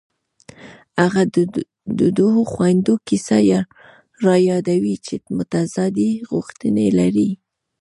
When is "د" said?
1.99-2.01